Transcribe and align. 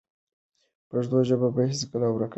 پښتو 0.89 1.17
ژبه 1.29 1.47
به 1.55 1.61
هیڅکله 1.69 2.07
ورکه 2.11 2.19
نه 2.25 2.27
شي. 2.27 2.29